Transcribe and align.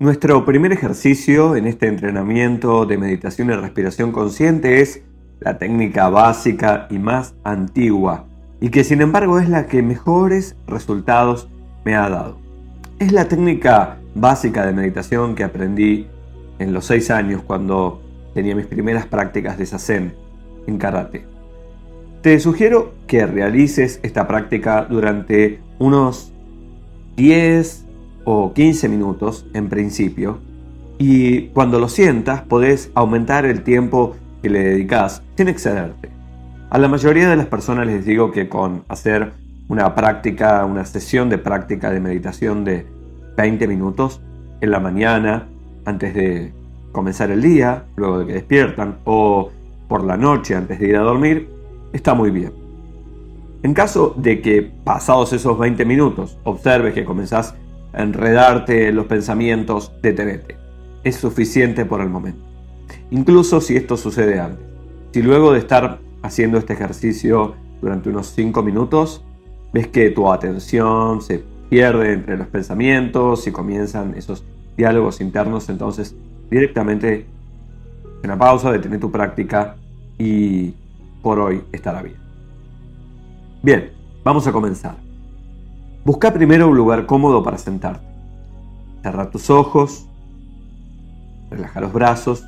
Nuestro 0.00 0.44
primer 0.44 0.70
ejercicio 0.70 1.56
en 1.56 1.66
este 1.66 1.88
entrenamiento 1.88 2.86
de 2.86 2.96
meditación 2.96 3.50
y 3.50 3.54
respiración 3.54 4.12
consciente 4.12 4.80
es 4.80 5.02
la 5.40 5.58
técnica 5.58 6.08
básica 6.08 6.86
y 6.88 7.00
más 7.00 7.34
antigua, 7.42 8.26
y 8.60 8.68
que 8.68 8.84
sin 8.84 9.00
embargo 9.00 9.40
es 9.40 9.48
la 9.48 9.66
que 9.66 9.82
mejores 9.82 10.54
resultados 10.68 11.48
me 11.84 11.96
ha 11.96 12.08
dado. 12.08 12.38
Es 13.00 13.10
la 13.10 13.26
técnica 13.26 13.98
básica 14.14 14.64
de 14.64 14.72
meditación 14.72 15.34
que 15.34 15.42
aprendí 15.42 16.06
en 16.60 16.72
los 16.72 16.84
seis 16.84 17.10
años 17.10 17.42
cuando 17.42 18.00
tenía 18.34 18.54
mis 18.54 18.66
primeras 18.66 19.04
prácticas 19.04 19.58
de 19.58 19.66
sasen 19.66 20.14
en 20.68 20.78
karate. 20.78 21.26
Te 22.22 22.38
sugiero 22.38 22.94
que 23.08 23.26
realices 23.26 23.98
esta 24.04 24.28
práctica 24.28 24.86
durante 24.88 25.58
unos 25.80 26.32
10 27.16 27.87
o 28.30 28.52
15 28.52 28.90
minutos 28.90 29.46
en 29.54 29.70
principio 29.70 30.38
y 30.98 31.46
cuando 31.54 31.80
lo 31.80 31.88
sientas 31.88 32.42
podés 32.42 32.90
aumentar 32.94 33.46
el 33.46 33.62
tiempo 33.62 34.16
que 34.42 34.50
le 34.50 34.58
dedicas 34.64 35.22
sin 35.38 35.48
excederte. 35.48 36.10
A 36.68 36.76
la 36.76 36.88
mayoría 36.88 37.30
de 37.30 37.36
las 37.36 37.46
personas 37.46 37.86
les 37.86 38.04
digo 38.04 38.30
que 38.30 38.50
con 38.50 38.84
hacer 38.88 39.32
una 39.68 39.94
práctica, 39.94 40.66
una 40.66 40.84
sesión 40.84 41.30
de 41.30 41.38
práctica 41.38 41.90
de 41.90 42.00
meditación 42.00 42.66
de 42.66 42.84
20 43.38 43.66
minutos 43.66 44.20
en 44.60 44.72
la 44.72 44.78
mañana, 44.80 45.48
antes 45.86 46.12
de 46.12 46.52
comenzar 46.92 47.30
el 47.30 47.40
día, 47.40 47.86
luego 47.96 48.18
de 48.18 48.26
que 48.26 48.32
despiertan, 48.34 48.98
o 49.06 49.48
por 49.88 50.04
la 50.04 50.18
noche 50.18 50.54
antes 50.54 50.78
de 50.78 50.86
ir 50.86 50.96
a 50.96 51.00
dormir, 51.00 51.48
está 51.94 52.12
muy 52.12 52.30
bien. 52.30 52.52
En 53.62 53.72
caso 53.72 54.12
de 54.18 54.42
que 54.42 54.70
pasados 54.84 55.32
esos 55.32 55.58
20 55.58 55.86
minutos 55.86 56.36
observes 56.44 56.92
que 56.92 57.06
comenzás 57.06 57.54
enredarte 57.98 58.88
en 58.88 58.96
los 58.96 59.06
pensamientos, 59.06 59.92
detenete. 60.02 60.56
Es 61.04 61.16
suficiente 61.16 61.84
por 61.84 62.00
el 62.00 62.08
momento. 62.08 62.40
Incluso 63.10 63.60
si 63.60 63.76
esto 63.76 63.96
sucede 63.96 64.40
antes. 64.40 64.64
Si 65.12 65.22
luego 65.22 65.52
de 65.52 65.58
estar 65.58 65.98
haciendo 66.22 66.58
este 66.58 66.74
ejercicio 66.74 67.54
durante 67.80 68.08
unos 68.08 68.28
5 68.28 68.62
minutos, 68.62 69.24
ves 69.72 69.88
que 69.88 70.10
tu 70.10 70.30
atención 70.30 71.22
se 71.22 71.42
pierde 71.68 72.12
entre 72.12 72.36
los 72.36 72.46
pensamientos 72.46 73.46
y 73.46 73.52
comienzan 73.52 74.14
esos 74.16 74.44
diálogos 74.76 75.20
internos, 75.20 75.68
entonces 75.68 76.14
directamente 76.50 77.26
una 78.24 78.38
pausa, 78.38 78.72
detén 78.72 78.98
tu 78.98 79.10
práctica 79.10 79.76
y 80.18 80.74
por 81.22 81.38
hoy 81.38 81.62
estará 81.72 82.02
bien. 82.02 82.16
Bien, 83.62 83.90
vamos 84.24 84.46
a 84.46 84.52
comenzar. 84.52 85.07
Busca 86.08 86.32
primero 86.32 86.68
un 86.68 86.74
lugar 86.78 87.04
cómodo 87.04 87.42
para 87.42 87.58
sentarte. 87.58 88.08
Cerra 89.02 89.28
tus 89.28 89.50
ojos, 89.50 90.08
relaja 91.50 91.82
los 91.82 91.92
brazos 91.92 92.46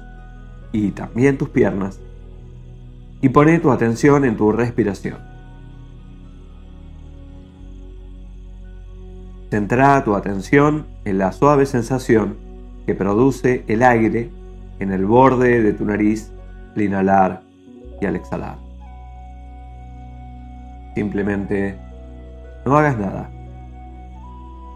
y 0.73 0.93
también 0.93 1.37
tus 1.37 1.51
piernas 1.51 2.01
y 3.21 3.29
pone 3.29 3.59
tu 3.59 3.71
atención 3.71 4.25
en 4.25 4.39
tu 4.39 4.51
respiración. 4.51 5.19
Centra 9.51 10.03
tu 10.05 10.15
atención 10.15 10.87
en 11.05 11.19
la 11.19 11.31
suave 11.31 11.67
sensación 11.67 12.39
que 12.87 12.95
produce 12.95 13.67
el 13.69 13.83
aire 13.83 14.31
en 14.79 14.91
el 14.91 15.05
borde 15.05 15.63
de 15.63 15.75
tu 15.75 15.85
nariz 15.85 16.33
al 16.75 16.81
inhalar 16.81 17.43
y 18.01 18.07
al 18.07 18.17
exhalar. 18.17 18.57
Simplemente 20.95 21.79
no 22.65 22.79
hagas 22.79 22.99
nada. 22.99 23.31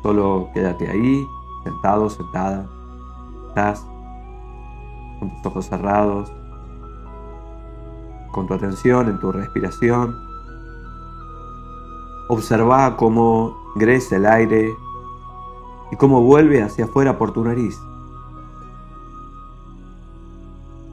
Solo 0.04 0.50
quédate 0.52 0.86
ahí, 0.90 1.26
sentado, 1.62 2.10
sentada. 2.10 2.66
Estás 3.48 3.86
con 5.18 5.30
tus 5.30 5.46
ojos 5.46 5.64
cerrados, 5.64 6.30
con 8.30 8.46
tu 8.46 8.52
atención 8.52 9.08
en 9.08 9.18
tu 9.18 9.32
respiración. 9.32 10.14
Observa 12.28 12.98
cómo 12.98 13.56
ingresa 13.76 14.16
el 14.16 14.26
aire 14.26 14.74
y 15.90 15.96
cómo 15.96 16.20
vuelve 16.20 16.62
hacia 16.62 16.84
afuera 16.84 17.16
por 17.16 17.32
tu 17.32 17.42
nariz. 17.42 17.80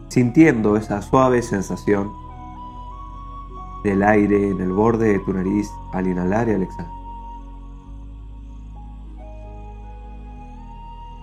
Sintiendo 0.07 0.77
esa 0.77 1.01
suave 1.01 1.41
sensación 1.41 2.13
del 3.83 4.03
aire 4.03 4.51
en 4.51 4.61
el 4.61 4.71
borde 4.71 5.11
de 5.11 5.19
tu 5.19 5.33
nariz 5.33 5.69
al 5.91 6.07
inhalar 6.07 6.47
y 6.47 6.53
al 6.53 6.63
exhalar. 6.63 7.00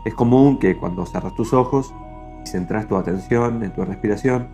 Es 0.04 0.14
común 0.14 0.58
que 0.58 0.76
cuando 0.76 1.04
cerras 1.06 1.34
tus 1.34 1.52
ojos 1.52 1.94
y 2.44 2.48
centras 2.48 2.86
tu 2.88 2.96
atención 2.96 3.62
en 3.62 3.72
tu 3.72 3.84
respiración, 3.84 4.48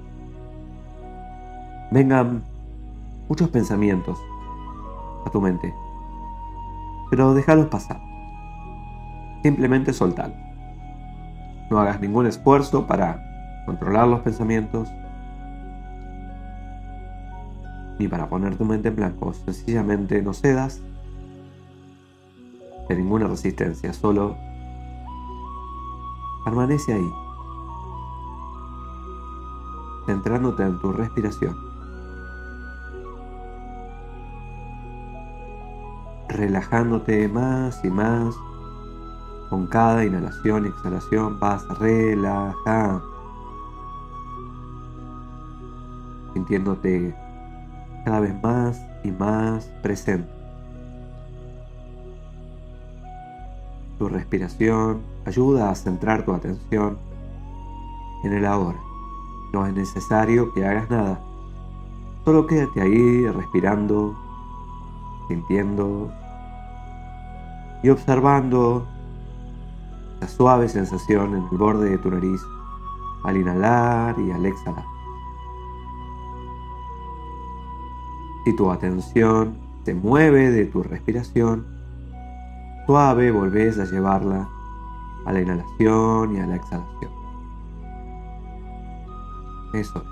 vengan 1.90 2.42
muchos 3.28 3.48
pensamientos 3.50 4.18
a 5.24 5.30
tu 5.30 5.40
mente. 5.40 5.74
Pero 7.10 7.34
déjalos 7.34 7.66
pasar. 7.66 8.00
Simplemente 9.42 9.92
soltar. 9.92 10.34
No 11.70 11.78
hagas 11.78 12.00
ningún 12.00 12.26
esfuerzo 12.26 12.86
para 12.86 13.62
controlar 13.66 14.08
los 14.08 14.20
pensamientos 14.20 14.92
ni 17.98 18.08
para 18.08 18.28
poner 18.28 18.56
tu 18.56 18.64
mente 18.64 18.88
en 18.88 18.96
blanco. 18.96 19.32
Sencillamente 19.32 20.20
no 20.22 20.32
cedas 20.32 20.82
de 22.88 22.96
ninguna 22.96 23.26
resistencia, 23.26 23.92
solo 23.92 24.36
Permanece 26.44 26.92
ahí, 26.92 27.14
centrándote 30.06 30.62
en 30.62 30.78
tu 30.78 30.92
respiración. 30.92 31.56
Relajándote 36.28 37.28
más 37.28 37.84
y 37.84 37.90
más 37.90 38.34
con 39.48 39.66
cada 39.68 40.04
inhalación 40.04 40.66
y 40.66 40.68
exhalación 40.68 41.38
vas 41.38 41.66
relajando. 41.78 43.04
Sintiéndote 46.32 47.14
cada 48.04 48.20
vez 48.20 48.42
más 48.42 48.84
y 49.04 49.12
más 49.12 49.66
presente. 49.80 50.33
Tu 53.98 54.08
respiración 54.08 55.02
ayuda 55.24 55.70
a 55.70 55.74
centrar 55.74 56.24
tu 56.24 56.32
atención 56.32 56.98
en 58.24 58.32
el 58.32 58.46
ahora. 58.46 58.78
No 59.52 59.66
es 59.66 59.74
necesario 59.74 60.52
que 60.52 60.66
hagas 60.66 60.90
nada. 60.90 61.20
Solo 62.24 62.46
quédate 62.46 62.80
ahí 62.80 63.26
respirando, 63.28 64.16
sintiendo 65.28 66.10
y 67.82 67.90
observando 67.90 68.86
la 70.20 70.26
suave 70.26 70.68
sensación 70.68 71.34
en 71.34 71.44
el 71.50 71.58
borde 71.58 71.90
de 71.90 71.98
tu 71.98 72.10
nariz 72.10 72.40
al 73.24 73.36
inhalar 73.36 74.18
y 74.18 74.30
al 74.30 74.46
exhalar. 74.46 74.84
Si 78.44 78.56
tu 78.56 78.70
atención 78.70 79.56
se 79.84 79.94
mueve 79.94 80.50
de 80.50 80.66
tu 80.66 80.82
respiración, 80.82 81.73
suave 82.86 83.30
volvés 83.30 83.78
a 83.78 83.84
llevarla 83.84 84.48
a 85.24 85.32
la 85.32 85.40
inhalación 85.40 86.36
y 86.36 86.40
a 86.40 86.46
la 86.46 86.56
exhalación. 86.56 87.10
Eso. 89.72 90.04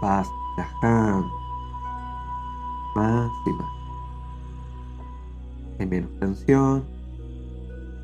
Vas 0.00 0.28
relajando 0.56 1.32
más 2.94 3.30
y 3.46 3.52
más. 3.52 3.68
Hay 5.80 5.86
menos 5.86 6.10
tensión, 6.20 6.84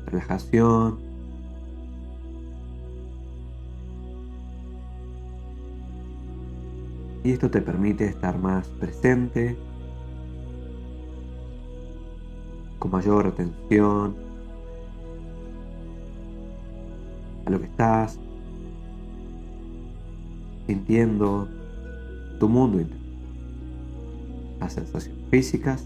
relajación 0.07 1.04
Y 7.25 7.31
esto 7.31 7.49
te 7.49 7.59
permite 7.59 8.05
estar 8.05 8.37
más 8.37 8.67
presente, 8.67 9.57
con 12.77 12.91
mayor 12.91 13.25
atención 13.25 14.15
a 17.47 17.49
lo 17.49 17.59
que 17.59 17.65
estás 17.65 18.19
sintiendo 20.67 21.47
tu 22.39 22.47
mundo 22.47 22.79
interno. 22.79 23.03
Las 24.59 24.73
sensaciones 24.73 25.27
físicas, 25.31 25.83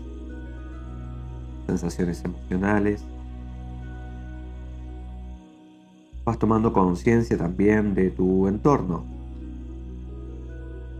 sensaciones 1.67 2.21
emocionales. 2.25 3.05
Vas 6.25 6.37
tomando 6.37 6.73
conciencia 6.73 7.37
también 7.37 7.95
de 7.95 8.09
tu 8.09 8.45
entorno, 8.49 9.18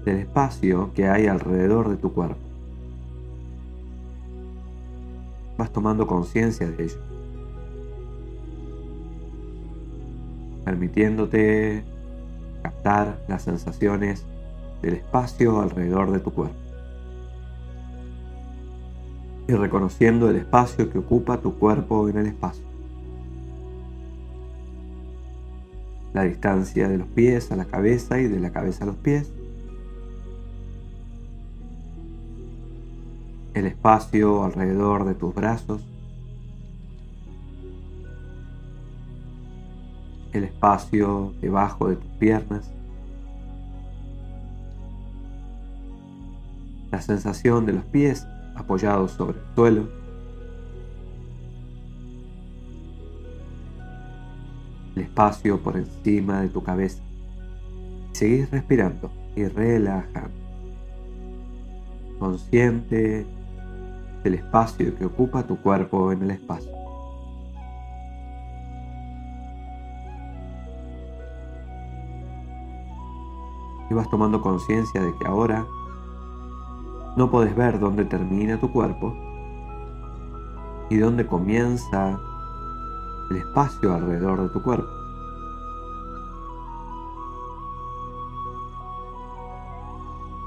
del 0.10 0.18
espacio 0.22 0.92
que 0.96 1.08
hay 1.08 1.28
alrededor 1.28 1.90
de 1.90 1.98
tu 1.98 2.12
cuerpo. 2.12 2.50
vas 5.56 5.72
tomando 5.74 6.08
conciencia 6.08 6.72
de 6.72 6.86
ello. 6.86 7.00
Permitiéndote 10.64 11.84
captar 12.64 13.20
las 13.28 13.44
sensaciones 13.44 14.26
del 14.82 14.94
espacio 14.94 15.62
alrededor 15.62 16.12
de 16.12 16.20
tu 16.20 16.32
cuerpo. 16.32 16.56
Y 19.50 19.54
reconociendo 19.54 20.30
el 20.30 20.38
espacio 20.38 20.90
que 20.90 21.00
ocupa 21.00 21.42
tu 21.42 21.60
cuerpo 21.60 22.08
en 22.08 22.20
el 22.20 22.28
espacio. 22.28 22.64
La 26.14 26.24
distancia 26.24 26.88
de 26.88 27.00
los 27.00 27.08
pies 27.10 27.52
a 27.52 27.58
la 27.58 27.66
cabeza 27.66 28.20
y 28.20 28.28
de 28.28 28.40
la 28.40 28.52
cabeza 28.52 28.86
a 28.86 28.88
los 28.88 28.96
pies. 28.96 29.34
El 33.60 33.66
espacio 33.66 34.46
alrededor 34.46 35.04
de 35.04 35.16
tus 35.16 35.36
brazos. 35.36 35.82
El 40.32 40.46
espacio 40.46 41.34
debajo 41.42 41.90
de 41.90 41.98
tus 41.98 42.10
piernas. 42.12 42.72
la 46.90 47.02
sensación 47.02 47.66
de 47.66 47.74
los 47.74 47.84
pies 47.84 48.26
apoyados 48.56 49.12
sobre 49.12 49.40
el 49.40 49.46
suelo. 49.56 49.90
El 54.96 55.02
espacio 55.02 55.62
por 55.62 55.76
encima 55.76 56.40
de 56.40 56.48
tu 56.48 56.64
cabeza. 56.64 57.04
Seguís 58.14 58.50
respirando 58.52 59.12
y 59.36 59.44
relajando. 59.44 60.32
Consciente 62.20 63.28
del 64.24 64.36
espacio 64.36 64.96
que 64.96 65.06
ocupa 65.06 65.44
tu 65.44 65.58
cuerpo 65.62 66.12
en 66.12 66.24
el 66.24 66.32
espacio. 66.32 66.72
Y 73.90 73.94
vas 73.94 74.10
tomando 74.10 74.42
conciencia 74.42 75.02
de 75.02 75.12
que 75.18 75.28
ahora 75.28 75.66
no 77.16 77.32
puedes 77.32 77.56
ver 77.56 77.80
dónde 77.80 78.06
termina 78.06 78.60
tu 78.60 78.72
cuerpo 78.72 79.16
y 80.90 80.98
dónde 80.98 81.26
comienza 81.26 82.20
el 83.32 83.38
espacio 83.38 83.94
alrededor 83.94 84.42
de 84.42 84.50
tu 84.50 84.62
cuerpo. 84.62 84.90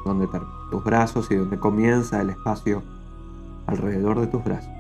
Dónde 0.05 0.27
terminan 0.27 0.63
tus 0.71 0.83
brazos 0.83 1.31
y 1.31 1.37
dónde 1.37 1.59
comienza 1.59 2.21
el 2.23 2.31
espacio 2.31 2.83
alrededor 3.67 4.21
de 4.21 4.27
tus 4.27 4.43
brazos. 4.45 4.73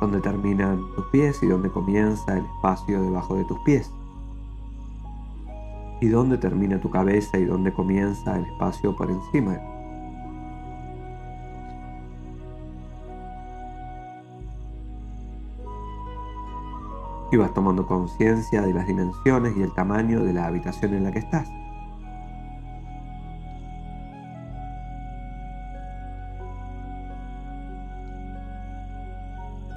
Dónde 0.00 0.20
terminan 0.20 0.80
tus 0.94 1.06
pies 1.06 1.42
y 1.42 1.46
dónde 1.46 1.70
comienza 1.70 2.36
el 2.36 2.44
espacio 2.44 3.02
debajo 3.02 3.36
de 3.36 3.44
tus 3.44 3.58
pies 3.60 3.90
y 6.04 6.08
dónde 6.08 6.36
termina 6.36 6.78
tu 6.78 6.90
cabeza 6.90 7.38
y 7.38 7.46
dónde 7.46 7.72
comienza 7.72 8.36
el 8.36 8.44
espacio 8.44 8.94
por 8.94 9.10
encima. 9.10 9.58
Y 17.32 17.36
vas 17.38 17.54
tomando 17.54 17.86
conciencia 17.86 18.60
de 18.60 18.74
las 18.74 18.86
dimensiones 18.86 19.56
y 19.56 19.62
el 19.62 19.72
tamaño 19.72 20.22
de 20.22 20.34
la 20.34 20.46
habitación 20.46 20.92
en 20.92 21.04
la 21.04 21.10
que 21.10 21.20
estás. 21.20 21.50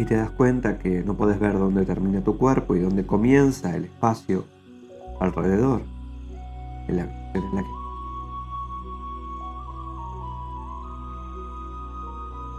Te 0.07 0.15
das 0.15 0.31
cuenta 0.31 0.79
que 0.79 1.03
no 1.03 1.15
puedes 1.15 1.39
ver 1.39 1.59
dónde 1.59 1.85
termina 1.85 2.23
tu 2.23 2.37
cuerpo 2.37 2.75
y 2.75 2.79
dónde 2.79 3.05
comienza 3.05 3.75
el 3.75 3.85
espacio 3.85 4.45
alrededor 5.19 5.81
en 6.87 6.97
la 6.97 7.05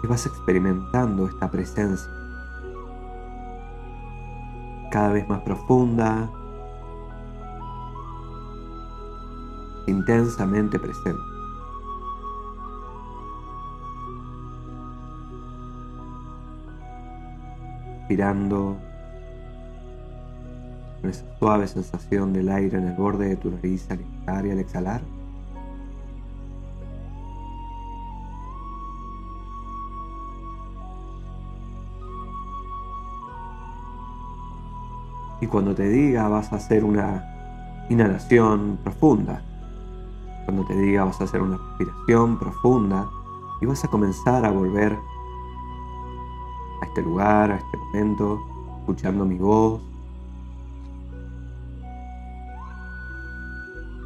que 0.03 0.07
vas 0.07 0.27
experimentando 0.27 1.27
esta 1.27 1.51
presencia 1.51 2.09
cada 4.91 5.13
vez 5.13 5.29
más 5.29 5.41
profunda, 5.43 6.31
intensamente 9.87 10.79
presente. 10.79 11.38
Respirando. 18.09 18.79
Con 21.03 21.11
esa 21.11 21.27
suave 21.39 21.69
sensación 21.69 22.33
del 22.33 22.49
aire 22.49 22.79
en 22.79 22.89
el 22.89 22.95
borde 22.95 23.29
de 23.29 23.37
tu 23.37 23.51
nariz 23.51 23.87
al 23.91 24.01
inhalar 24.01 24.47
y 24.47 24.51
al 24.51 24.59
exhalar. 24.61 25.03
Y 35.43 35.47
cuando 35.47 35.75
te 35.75 35.87
diga 35.87 36.29
vas 36.29 36.51
a 36.51 36.57
hacer 36.57 36.85
una 36.85 37.85
inhalación 37.91 38.79
profunda, 38.83 39.43
cuando 40.47 40.65
te 40.65 40.75
diga 40.75 41.05
vas 41.05 41.21
a 41.21 41.25
hacer 41.25 41.43
una 41.43 41.59
respiración 41.59 42.39
profunda. 42.39 43.07
Y 43.61 43.67
vas 43.67 43.85
a 43.85 43.89
comenzar 43.89 44.47
a 44.47 44.51
volver 44.51 44.97
a 46.81 46.87
este 46.87 47.03
lugar, 47.03 47.51
a 47.51 47.57
este 47.57 47.78
escuchando 47.95 49.25
mi 49.25 49.37
voz, 49.37 49.83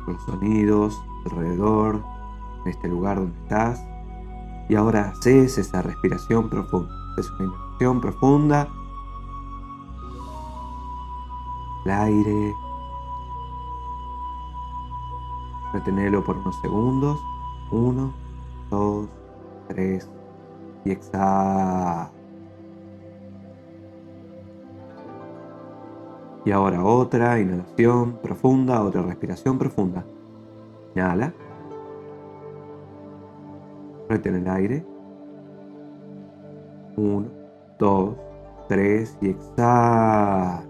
los 0.07 0.23
sonidos 0.25 1.01
alrededor, 1.25 2.03
en 2.65 2.71
este 2.71 2.89
lugar 2.89 3.19
donde 3.19 3.39
estás. 3.43 3.85
Y 4.69 4.75
ahora 4.75 5.11
haces 5.11 5.59
esa 5.59 5.83
respiración 5.83 6.49
profunda. 6.49 6.93
Es 7.19 7.31
una 7.31 7.45
inhalación 7.45 8.01
profunda. 8.01 8.69
El 11.85 11.91
aire. 11.91 12.55
Retenelo 15.73 16.25
por 16.25 16.39
unos 16.39 16.61
segundos. 16.61 17.21
Uno, 17.71 18.13
dos, 18.71 19.09
tres. 19.69 20.09
Y 20.85 20.93
exhala. 20.93 22.11
Y 26.45 26.51
ahora 26.51 26.85
otra 26.85 27.39
inhalación 27.39 28.19
profunda, 28.19 28.83
otra 28.83 29.03
respiración 29.03 29.59
profunda. 29.59 30.05
Inhala. 30.95 31.33
Retén 34.09 34.35
el 34.35 34.49
aire. 34.49 34.85
Uno, 36.97 37.29
dos, 37.79 38.17
tres 38.69 39.17
y 39.21 39.31
exhala. 39.31 40.65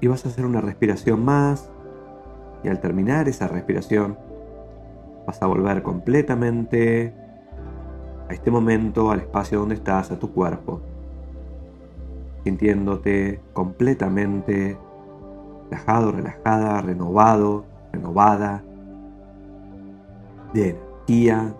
Y 0.00 0.08
vas 0.08 0.24
a 0.24 0.30
hacer 0.30 0.46
una 0.46 0.60
respiración 0.60 1.22
más. 1.24 1.70
Y 2.64 2.68
al 2.68 2.80
terminar 2.80 3.28
esa 3.28 3.46
respiración, 3.46 4.16
vas 5.26 5.42
a 5.42 5.46
volver 5.46 5.82
completamente 5.82 7.14
a 8.28 8.32
este 8.32 8.50
momento, 8.50 9.10
al 9.10 9.20
espacio 9.20 9.60
donde 9.60 9.74
estás, 9.74 10.10
a 10.10 10.18
tu 10.18 10.32
cuerpo 10.32 10.80
sintiéndote 12.46 13.40
completamente 13.54 14.78
relajado, 15.68 16.12
relajada, 16.12 16.80
renovado, 16.80 17.64
renovada, 17.92 18.62
de 20.54 20.70
energía 20.70 21.52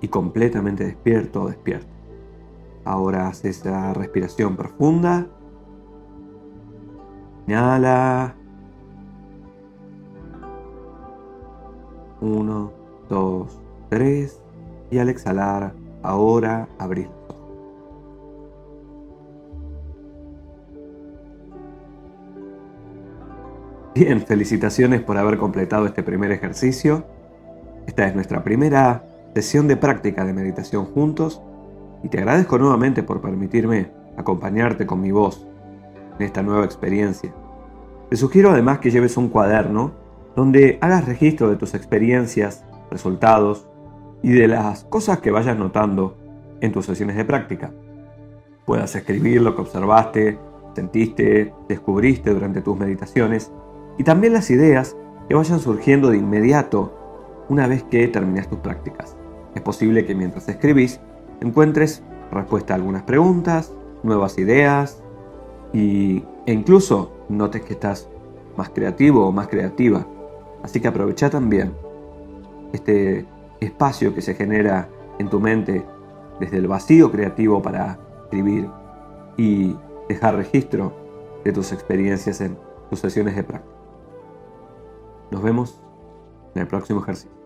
y 0.00 0.08
completamente 0.08 0.84
despierto 0.84 1.42
o 1.42 1.48
despierto. 1.48 1.92
Ahora 2.86 3.28
haz 3.28 3.44
esa 3.44 3.92
respiración 3.92 4.56
profunda. 4.56 5.26
Inhala. 7.46 8.34
Uno, 12.22 12.72
dos, 13.10 13.60
tres. 13.90 14.40
Y 14.90 14.96
al 14.96 15.10
exhalar, 15.10 15.74
ahora 16.02 16.66
abrís 16.78 17.19
Bien, 24.00 24.22
felicitaciones 24.22 25.02
por 25.02 25.18
haber 25.18 25.36
completado 25.36 25.84
este 25.84 26.02
primer 26.02 26.32
ejercicio. 26.32 27.04
Esta 27.86 28.08
es 28.08 28.14
nuestra 28.14 28.42
primera 28.42 29.04
sesión 29.34 29.68
de 29.68 29.76
práctica 29.76 30.24
de 30.24 30.32
meditación 30.32 30.86
juntos 30.86 31.42
y 32.02 32.08
te 32.08 32.16
agradezco 32.16 32.56
nuevamente 32.56 33.02
por 33.02 33.20
permitirme 33.20 33.90
acompañarte 34.16 34.86
con 34.86 35.02
mi 35.02 35.10
voz 35.10 35.46
en 36.18 36.24
esta 36.24 36.42
nueva 36.42 36.64
experiencia. 36.64 37.30
Te 38.08 38.16
sugiero 38.16 38.52
además 38.52 38.78
que 38.78 38.90
lleves 38.90 39.18
un 39.18 39.28
cuaderno 39.28 39.92
donde 40.34 40.78
hagas 40.80 41.04
registro 41.04 41.50
de 41.50 41.56
tus 41.56 41.74
experiencias, 41.74 42.64
resultados 42.90 43.68
y 44.22 44.30
de 44.32 44.48
las 44.48 44.84
cosas 44.84 45.20
que 45.20 45.30
vayas 45.30 45.58
notando 45.58 46.16
en 46.62 46.72
tus 46.72 46.86
sesiones 46.86 47.16
de 47.16 47.26
práctica. 47.26 47.70
Puedas 48.64 48.96
escribir 48.96 49.42
lo 49.42 49.54
que 49.54 49.60
observaste, 49.60 50.38
sentiste, 50.74 51.52
descubriste 51.68 52.32
durante 52.32 52.62
tus 52.62 52.78
meditaciones 52.78 53.52
y 54.00 54.02
también 54.02 54.32
las 54.32 54.48
ideas 54.48 54.96
que 55.28 55.34
vayan 55.34 55.60
surgiendo 55.60 56.08
de 56.08 56.16
inmediato 56.16 57.44
una 57.50 57.66
vez 57.66 57.82
que 57.82 58.08
termines 58.08 58.48
tus 58.48 58.58
prácticas. 58.60 59.14
Es 59.54 59.60
posible 59.60 60.06
que 60.06 60.14
mientras 60.14 60.48
escribís 60.48 61.00
encuentres 61.42 62.02
respuesta 62.32 62.72
a 62.72 62.76
algunas 62.76 63.02
preguntas, 63.02 63.74
nuevas 64.02 64.38
ideas 64.38 65.02
y, 65.74 66.24
e 66.46 66.52
incluso 66.54 67.12
notes 67.28 67.60
que 67.60 67.74
estás 67.74 68.08
más 68.56 68.70
creativo 68.70 69.26
o 69.26 69.32
más 69.32 69.48
creativa. 69.48 70.06
Así 70.62 70.80
que 70.80 70.88
aprovecha 70.88 71.28
también 71.28 71.74
este 72.72 73.26
espacio 73.60 74.14
que 74.14 74.22
se 74.22 74.34
genera 74.34 74.88
en 75.18 75.28
tu 75.28 75.40
mente 75.40 75.84
desde 76.40 76.56
el 76.56 76.68
vacío 76.68 77.12
creativo 77.12 77.60
para 77.60 77.98
escribir 78.22 78.66
y 79.36 79.76
dejar 80.08 80.36
registro 80.36 80.90
de 81.44 81.52
tus 81.52 81.70
experiencias 81.72 82.40
en 82.40 82.56
tus 82.88 83.00
sesiones 83.00 83.36
de 83.36 83.44
práctica. 83.44 83.69
Nos 85.30 85.42
vemos 85.42 85.80
en 86.54 86.62
el 86.62 86.68
próximo 86.68 87.00
ejercicio. 87.00 87.39